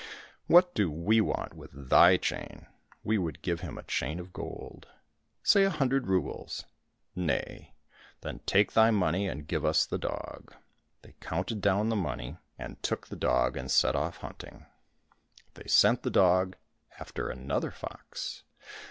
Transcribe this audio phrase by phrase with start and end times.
[0.47, 2.65] —"What do we want with thy chain,
[3.03, 4.87] we would give him a chain of gold.
[5.43, 6.65] Say a hun dred roubles!"—"
[7.15, 7.75] Nay!"—"
[8.21, 10.55] Then take thy money and give us the dog."
[11.03, 13.95] They counted down the money and 21 COSSACK FAIRY TALES took the dog and set
[13.95, 14.65] off hunting.
[15.53, 16.55] They sent the dog
[16.99, 18.41] after another fox.